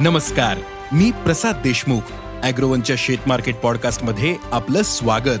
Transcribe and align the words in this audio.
नमस्कार 0.00 0.58
मी 0.92 1.10
प्रसाद 1.10 1.56
देशमुख 1.56 2.00
अॅग्रोवनच्या 2.42 2.96
शेत 2.98 3.18
मार्केट 3.26 3.56
पॉडकास्टमध्ये 3.56 4.36
आपलं 4.52 4.82
स्वागत. 4.82 5.38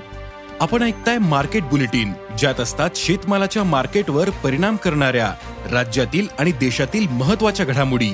आपण 0.60 0.82
ऐकताय 0.82 1.18
मार्केट 1.18 1.62
बुलेटिन 1.62 2.12
ज्यात 2.38 2.60
असतात 2.60 2.90
शेतमालाच्या 2.96 3.64
मार्केटवर 3.64 4.30
परिणाम 4.30 4.76
करणाऱ्या 4.76 5.34
राज्यातील 5.70 6.26
आणि 6.38 6.52
देशातील 6.52 7.08
महत्त्वाच्या 7.08 7.66
घडामोडी. 7.66 8.10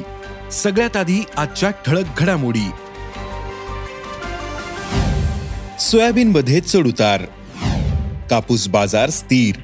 सगळ्यात 0.52 0.96
आधी 0.96 1.24
आजच्या 1.36 1.70
ठळक 1.70 2.04
घडामोडी. 2.18 2.70
सोयाबीन 5.80 6.30
मध्ये 6.30 6.60
चढउतार 6.60 7.22
कापूस 8.30 8.68
बाजार 8.68 9.10
स्थिर. 9.10 9.54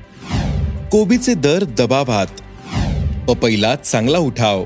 कोबीचे 0.93 1.35
दर 1.35 1.65
दबावात. 1.65 2.27
पपईला 3.31 3.75
चांगला 3.75 4.19
उठाव. 4.19 4.65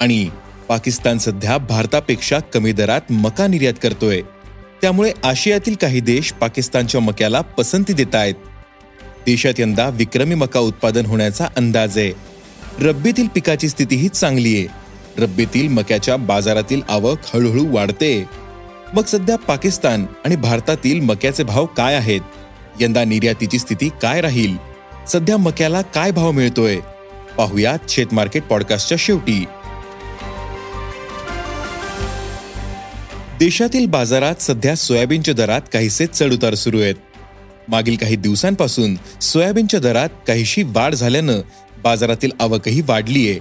आणि 0.00 0.28
पाकिस्तान 0.68 1.18
सध्या 1.18 1.58
भारतापेक्षा 1.58 2.38
कमी 2.38 2.72
दरात 2.72 3.00
मका 3.10 3.46
निर्यात 3.46 3.74
करतोय. 3.82 4.20
त्यामुळे 4.82 5.12
आशियातील 5.24 5.74
काही 5.74 6.00
देश 6.00 6.32
पाकिस्तानच्या 6.32 7.00
मक्याला 7.00 7.40
पसंती 7.40 7.92
देत 7.92 8.14
आहेत. 8.14 8.34
देशात 9.26 9.60
यंदा 9.60 9.88
विक्रमी 9.88 10.34
मका 10.34 10.60
उत्पादन 10.60 11.06
होण्याचा 11.06 11.44
अंदाज 11.56 11.98
आहे. 11.98 12.12
रब्बीतील 12.80 13.26
पिकाची 13.26 13.68
स्थितीही 13.68 14.08
चांगली 14.08 14.58
आहे. 14.58 14.66
रब्बीतील 15.22 15.68
मक्याच्या 15.68 16.16
बाजारातील 16.16 16.82
आवक 16.88 17.18
हळूहळू 17.34 17.74
वाढते. 17.74 18.24
मग 18.94 19.04
सध्या 19.04 19.36
पाकिस्तान 19.36 20.06
आणि 20.24 20.36
भारतातील 20.36 21.00
मक्याचे 21.00 21.44
भाव 21.44 21.66
काय 21.66 21.94
आहेत? 21.94 22.20
यंदा 22.80 23.04
निर्यातीची 23.04 23.58
स्थिती 23.58 23.90
काय 24.02 24.20
राहील? 24.20 24.56
सध्या 25.08 25.36
मक्याला 25.36 25.82
काय 25.82 26.10
भाव 26.10 26.30
मिळतोय? 26.30 26.78
पाहुयात 27.36 27.78
शेत 27.88 28.06
मार्केट 28.12 28.42
पॉडकास्टच्या 28.42 28.98
शेवटी. 29.00 29.44
देशातील 33.38 33.86
बाजारात 33.86 34.34
सध्या 34.42 34.74
सोयाबीनच्या 34.74 35.34
दरात 35.34 35.60
काहीसे 35.72 36.06
चढउतार 36.06 36.54
सुरू 36.54 36.80
आहेत. 36.80 36.94
मागील 37.68 37.96
काही 37.96 38.16
दिवसांपासून 38.16 38.94
सोयाबीनच्या 39.20 39.80
दरात 39.80 40.08
काहीशी 40.26 40.62
वाढ 40.62 40.94
झाल्यानं 40.94 41.40
बाजारातील 41.84 42.30
आवकही 42.40 42.80
वाढलीये. 42.80 43.38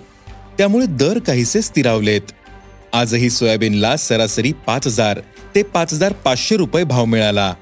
त्यामुळे 0.57 0.85
दर 0.85 1.19
काहीसे 1.19 1.61
स्थिरावलेत. 1.61 2.21
आजही 2.93 3.29
सोयाबीनला 3.29 3.95
सरासरी 3.95 4.51
पाच 4.51 4.87
हजार 4.87 5.19
ते 5.55 5.63
पाच 5.63 5.93
हजार 5.93 6.13
पाचशे 6.13 6.57
रुपये 6.57 6.83
भाव 6.83 7.05
मिळाला. 7.05 7.53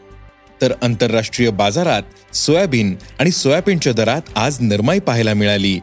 तर 0.62 0.74
आंतरराष्ट्रीय 0.82 1.50
बाजारात 1.50 2.36
सोयाबीन 2.36 2.96
आणि 3.20 3.32
सोयाबीनच्या 3.32 3.94
दरात 3.94 4.22
आज 4.36 4.58
नरमाई 4.62 5.00
पाहायला 5.00 5.34
मिळाली. 5.34 5.80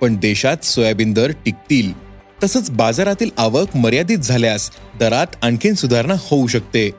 पण 0.00 0.16
देशात 0.16 0.64
सोयाबीन 0.64 1.12
दर 1.12 1.30
टिकतील 1.30 2.05
तसंच 2.42 2.70
बाजारातील 2.70 3.30
आवक 3.38 3.76
मर्यादित 3.76 4.18
झाल्यास 4.18 4.70
दरात 5.00 5.26
आणखीन 5.42 5.74
सुधारणा 5.74 6.14
होऊ 6.18 6.46
शकते 6.46 6.90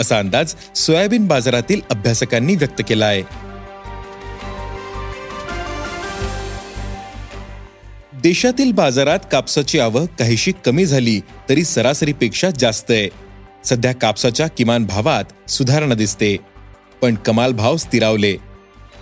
असा 0.00 0.18
अंदाज 0.18 0.54
सोयाबीन 0.74 1.26
बाजारातील 1.26 1.80
अभ्यासकांनी 1.90 2.56
व्यक्त 2.56 2.82
केला 2.88 3.06
आहे 3.06 3.22
देशातील 8.22 8.72
बाजारात 8.72 9.18
कापसाची 9.32 9.78
आवक 9.78 10.08
काहीशी 10.18 10.52
कमी 10.64 10.86
झाली 10.86 11.20
तरी 11.48 11.64
सरासरीपेक्षा 11.64 12.48
जास्त 12.50 12.90
आहे. 12.90 13.08
सध्या 13.64 13.92
कापसाच्या 13.92 14.46
किमान 14.48 14.84
भावात 14.84 15.50
सुधारणा 15.50 15.94
दिसते 15.94 16.36
पण 17.02 17.14
कमाल 17.14 17.52
भाव 17.52 17.76
स्थिरावले. 17.76 18.32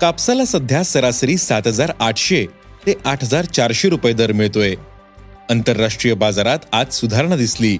कापसाला 0.00 0.44
सध्या 0.44 0.82
सरासरी 0.82 1.36
सात 1.36 1.66
हजार 1.66 1.92
आठशे 2.00 2.44
ते 2.86 2.94
आठ 3.04 3.24
हजार 3.24 3.44
चारशे 3.44 3.88
रुपये 3.88 4.12
दर 4.12 4.32
मिळतोय. 4.32 4.74
आंतरराष्ट्रीय 5.50 6.14
बाजारात 6.14 6.58
आज 6.72 6.92
सुधारणा 6.92 7.36
दिसली. 7.36 7.76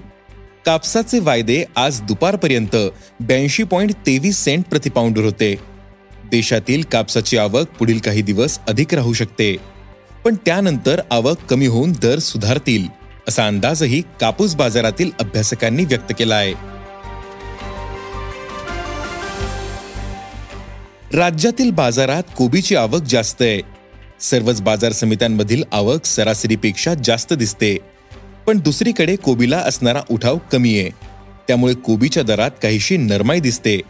कापसाचे 0.65 1.19
वायदे 1.19 1.63
आज 1.75 2.01
दुपारपर्यंत 2.01 2.75
ब्याऐंशी 3.19 3.63
पॉईंट 3.63 3.91
तेवीस 3.91 4.43
सेंट 4.43 4.65
प्रतिपाऊंडर 4.65 5.21
होते. 5.21 5.55
देशातील 6.31 6.83
कापसाची 6.83 7.37
आवक 7.37 7.67
पुढील 7.79 7.99
काही 7.99 8.21
दिवस 8.21 8.59
अधिक 8.67 8.93
राहू 8.93 9.13
शकते. 9.13 9.57
पण 10.25 10.35
त्यानंतर 10.35 11.01
आवक 11.11 11.37
कमी 11.49 11.67
होऊन 11.67 11.91
दर 11.91 12.19
सुधारतील 12.19 12.87
असा 13.27 13.47
अंदाजही 13.47 14.01
कापूस 14.21 14.55
बाजारातील 14.55 15.11
अभ्यासकांनी 15.19 15.85
व्यक्त 15.85 16.13
केला 16.19 16.35
आहे 16.35 16.53
राज्यातील 21.17 21.71
बाजारात 21.71 22.23
कोबीची 22.37 22.75
आवक 22.75 23.01
जास्त 23.01 23.41
आहे. 23.41 23.61
सर्वच 24.19 24.61
बाजार 24.61 24.91
समित्यांमधील 24.91 25.63
आवक 25.71 26.05
सरासरीपेक्षा 26.05 26.93
जास्त 26.93 27.33
दिसते. 27.33 27.77
पण 28.47 28.59
दुसरीकडे 28.59 29.15
कोबीला 29.15 29.57
असणारा 29.57 30.01
उठाव 30.11 30.37
कमी 30.51 30.79
आहे. 30.79 30.89
त्यामुळे 31.47 31.73
कोबीच्या 31.73 32.23
दरात 32.23 32.51
काहीशी 32.63 32.97
नरमाई 32.97 33.39
दिसते. 33.39 33.81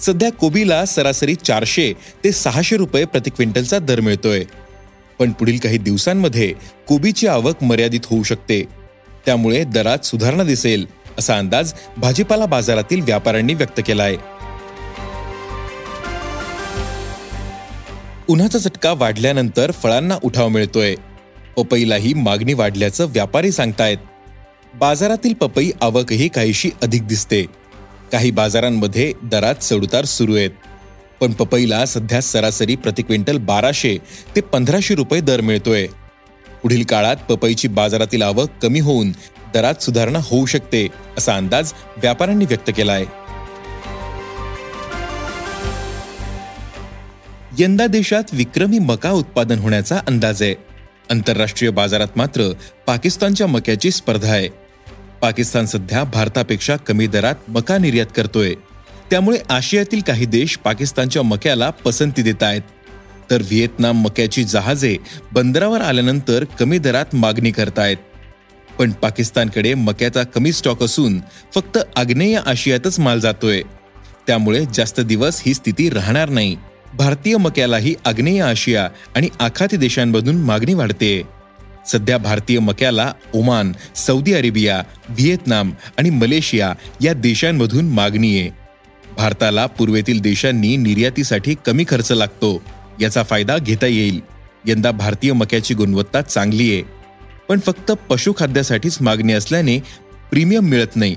सध्या 0.00 0.32
कोबीला 0.32 0.84
सरासरी 0.84 1.34
चारशे 1.34 1.92
ते 2.24 2.32
सहाशे 2.32 2.76
रुपये 2.76 3.04
प्रति 3.04 3.30
क्विंटलचा 3.30 3.78
दर 3.78 4.00
मिळतोय. 4.00 4.44
पण 5.18 5.32
पुढील 5.32 5.58
काही 5.58 5.78
दिवसांमध्ये 5.78 6.54
कोबीची 6.88 7.26
आवक 7.26 7.62
मर्यादित 7.62 8.00
होऊ 8.04 8.22
शकते. 8.22 8.64
त्यामुळे 9.26 9.64
दरात 9.64 9.98
सुधारणा 10.04 10.42
दिसेल 10.42 10.86
असा 11.18 11.38
अंदाज 11.38 11.72
भाजीपाला 11.96 12.46
बाजारातील 12.46 13.00
व्यापाऱ्यांनी 13.00 13.54
व्यक्त 13.54 13.80
केला 13.86 14.02
आहे 14.02 14.16
उन्हाचा 18.28 18.58
चटका 18.58 18.92
वाढल्यानंतर 18.92 19.70
फळांना 19.70 20.18
उठाव 20.22 20.48
मिळतोय. 20.48 20.94
पपईलाही 21.56 22.14
मागणी 22.14 22.54
वाढल्याचं 22.54 23.06
व्यापारी 23.06 23.52
सांगतायत. 23.52 23.96
बाजारातील 24.74 25.34
पपई 25.34 25.70
आवकही 25.80 26.28
काहीशी 26.28 26.70
अधिक 26.82 27.06
दिसते. 27.06 27.42
काही 28.12 28.30
बाजारांमध्ये 28.30 29.12
दरात 29.22 29.54
चढउतार 29.54 30.04
सुरू 30.04 30.34
आहेत. 30.36 30.50
पण 31.20 31.32
पपईला 31.32 31.86
सध्या 31.86 32.20
सरासरी 32.20 32.76
प्रति 32.76 33.02
क्विंटल 33.02 33.38
बाराशे 33.38 33.98
ते 34.36 34.40
पंधराशे 34.40 34.94
रुपये 34.94 35.20
दर 35.20 35.40
मिळतोय. 35.40 35.86
पुढील 36.62 36.84
काळात 36.84 37.16
पपईची 37.16 37.68
बाजारातील 37.68 38.22
आवक 38.22 38.48
कमी 38.62 38.80
होऊन 38.80 39.12
दरात 39.54 39.82
सुधारणा 39.82 40.18
होऊ 40.22 40.46
शकते 40.46 40.88
असा 41.18 41.36
अंदाज 41.36 41.72
व्यापाऱ्यांनी 41.96 42.44
व्यक्त 42.44 42.70
केला 42.76 42.92
आहे 42.92 43.04
यंदा 47.58 47.86
देशात 47.86 48.22
विक्रमी 48.32 48.78
मका 48.78 49.10
उत्पादन 49.10 49.58
होण्याचा 49.58 50.00
अंदाज 50.06 50.42
आहे. 50.42 50.54
आंतरराष्ट्रीय 51.10 51.70
बाजारात 51.70 52.06
मात्र 52.16 52.52
पाकिस्तानच्या 52.86 53.46
मक्याची 53.46 53.90
स्पर्धा 53.90 54.32
आहे. 54.32 54.48
पाकिस्तान 55.22 55.66
सध्या 55.66 56.04
भारतापेक्षा 56.04 56.76
कमी 56.76 57.06
दरात 57.06 57.34
मका 57.48 57.78
निर्यात 57.78 58.06
करतोय. 58.16 58.54
त्यामुळे 59.10 59.38
आशियातील 59.50 60.00
काही 60.00 60.26
देश 60.26 60.58
पाकिस्तानच्या 60.58 61.22
मक्याला 61.22 61.70
पसंती 61.70 62.22
देत 62.22 62.42
आहेत. 62.42 62.62
तर 63.30 63.42
व्हिएतनाम 63.42 63.96
मक्याची 63.96 64.44
जहाजे 64.44 64.96
बंदरावर 65.32 65.80
आल्यानंतर 65.80 66.44
कमी 66.44 66.78
दरात 66.78 67.14
मागणी 67.14 67.50
करतायत. 67.50 67.96
पण 68.78 68.90
पाकिस्तानकडे 68.90 69.74
मक्याचा 69.74 70.22
कमी 70.22 70.52
स्टॉक 70.52 70.82
असून 70.82 71.20
फक्त 71.54 71.78
आग्नेय 71.96 72.40
आशियातच 72.46 73.00
माल 73.00 73.20
जातोय. 73.20 73.62
त्यामुळे 74.26 74.64
जास्त 74.74 75.00
दिवस 75.00 75.42
ही 75.46 75.54
स्थिती 75.54 75.90
राहणार 75.90 76.28
नाही. 76.28 76.56
भारतीय 76.94 77.36
मक्यालाही 77.36 77.94
आग्नेय 78.04 78.40
आशिया 78.40 78.88
आणि 79.16 79.28
आखाती 79.40 79.76
देशांमधून 79.76 80.36
मागणी 80.36 80.74
वाढते. 80.74 81.22
सध्या 81.86 82.18
भारतीय 82.18 82.58
मक्याला 82.58 83.12
ओमान 83.34 83.72
सौदी 83.96 84.32
अरेबिया 84.32 84.82
व्हिएतनाम 85.08 85.72
आणि 85.98 86.10
मलेशिया 86.10 86.74
या 87.00 87.12
देशांमधून 87.12 87.84
मागणी 87.84 88.40
आहे. 88.40 88.50
भारताला 89.16 89.66
पूर्वेतील 89.66 90.20
देशांनी 90.20 90.76
निर्यातीसाठी 90.76 91.54
कमी 91.66 91.84
खर्च 91.88 92.12
लागतो 92.12 92.62
याचा 93.00 93.22
फायदा 93.22 93.58
घेता 93.58 93.86
येईल. 93.86 94.20
यंदा 94.66 94.90
भारतीय 94.90 95.32
मक्याची 95.32 95.74
गुणवत्ता 95.74 96.22
चांगली 96.22 96.72
आहे. 96.72 96.82
पण 97.48 97.60
फक्त 97.60 97.92
पशुखाद्यासाठीच 97.92 98.98
मागणी 99.00 99.32
असल्याने 99.32 99.78
प्रीमियम 100.30 100.64
मिळत 100.64 100.96
नाही. 100.96 101.16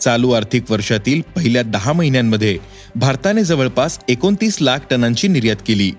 चालू 0.00 0.30
आर्थिक 0.30 0.70
वर्षातील 0.70 1.20
पहिल्या 1.20 1.62
दहा 1.62 1.92
महिन्यांमध्ये 1.92 2.58
भारताने 2.96 3.44
जवळपास 3.44 3.98
एकोणतीस 4.08 4.58
लाख 4.60 4.78
टनांची 4.90 5.28
निर्यात 5.28 5.56
केली. 5.66 5.92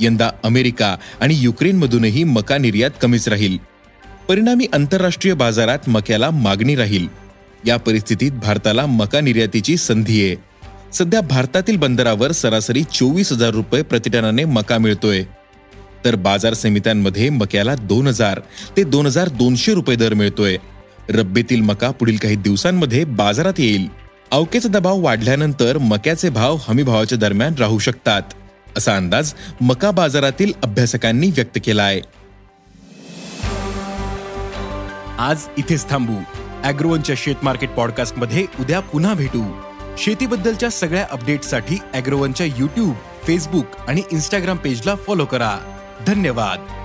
यंदा 0.00 0.30
अमेरिका 0.44 0.96
आणि 1.20 1.34
युक्रेनमधूनही 1.38 2.24
मका 2.24 2.58
निर्यात 2.58 2.90
कमीच 3.02 3.28
राहील. 3.28 3.58
परिणामी 4.28 4.66
आंतरराष्ट्रीय 4.72 5.34
बाजारात 5.34 5.88
मक्याला 5.88 6.30
मागणी 6.30 6.76
राहील. 6.76 7.08
या 7.66 7.76
परिस्थितीत 7.76 8.32
भारताला 8.32 8.86
मका 8.86 9.20
निर्यातीची 9.20 9.76
संधी 9.76 10.26
आहे. 10.26 10.36
सध्या 10.92 11.20
भारतातील 11.20 11.76
बंदरावर 11.76 12.32
सरासरी 12.32 12.82
चोवीस 12.82 13.32
हजार 13.32 13.50
रुपये 13.50 13.82
प्रतिटनाने 13.82 14.44
मका 14.44 14.78
मिळतोय. 14.78 15.22
तर 16.04 16.14
बाजार 16.14 16.54
समित्यांमध्ये 16.54 17.30
मक्याला 17.30 17.74
दोन 17.74 18.06
हजार 18.06 18.40
ते 18.76 18.82
दोन 18.82 19.06
हजार 19.06 19.28
दोनशे 19.28 19.74
रुपये 19.74 19.96
दर 19.96 20.14
मिळतोय. 20.14 20.56
रब्बीतील 21.10 21.60
मका 21.60 21.90
पुढील 21.90 22.16
काही 22.16 22.36
दिवसांमध्ये 22.36 23.04
बाजारात 23.04 23.52
येईल. 23.58 23.88
अवकेचा 24.30 24.68
दबाव 24.68 25.00
वाढल्यानंतर 25.00 25.78
मक्याचे 25.78 26.28
भाव 26.30 26.56
हमी 26.68 26.82
भावाच्या 26.82 27.18
दरम्यान 27.18 27.54
राहू 27.54 27.78
शकतात 27.78 28.22
असा 28.76 28.96
अंदाज 28.96 29.32
मका 29.60 29.90
बाजारातील 29.90 30.52
अभ्यासकांनी 30.62 31.30
व्यक्त 31.30 31.58
केला 31.64 31.82
आहे 31.82 32.00
आज 35.18 35.38
इथेच 35.58 35.88
थांबू. 35.90 36.16
अॅग्रोवनच्या 36.64 37.16
शेत 37.18 37.34
मार्केट 37.42 37.70
पॉडकास्टमध्ये 37.70 38.46
उद्या 38.60 38.80
पुन्हा 38.80 39.14
भेटू. 39.14 39.42
शेतीबद्दलच्या 39.98 40.70
सगळ्या 40.70 41.06
अपडेटसाठी 41.10 41.78
अॅग्रोवनच्या 41.94 42.46
युट्यूब 42.46 42.94
फेसबुक 43.26 43.66
आणि 43.88 44.02
इन्स्टाग्राम 44.12 44.56
पेजला 44.56 44.94
फॉलो 44.94 45.24
करा. 45.24 45.58
धन्यवाद. 46.06 46.83